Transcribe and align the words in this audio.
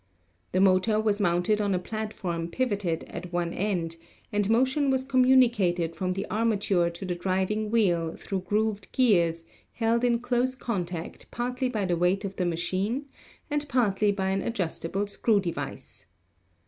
The 0.51 0.59
motor 0.59 0.99
was 0.99 1.21
mounted 1.21 1.61
on 1.61 1.75
a 1.75 1.79
platform 1.79 2.47
pivoted 2.47 3.03
at 3.03 3.31
one 3.31 3.53
end, 3.53 3.97
and 4.31 4.49
motion 4.49 4.89
was 4.89 5.03
com 5.03 5.23
municated 5.25 5.93
from 5.95 6.13
the 6.13 6.25
armature 6.27 6.89
to 6.89 7.05
the 7.05 7.13
driving 7.13 7.69
wheel 7.69 8.15
through 8.17 8.39
grooved 8.41 8.91
gears 8.93 9.45
held 9.73 10.03
in 10.03 10.17
close 10.17 10.55
contact 10.55 11.29
partly 11.29 11.69
by 11.69 11.85
the 11.85 11.97
weight 11.97 12.25
of 12.25 12.37
the 12.37 12.45
machine 12.47 13.09
and 13.51 13.69
partly 13.69 14.11
by 14.11 14.31
an 14.31 14.41
adjustable 14.41 15.05
screw 15.05 15.39
device. 15.39 16.07